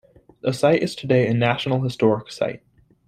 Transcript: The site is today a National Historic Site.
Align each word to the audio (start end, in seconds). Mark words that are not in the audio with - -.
The 0.41 0.51
site 0.51 0.81
is 0.81 0.95
today 0.95 1.27
a 1.27 1.33
National 1.35 1.83
Historic 1.83 2.31
Site. 2.31 2.63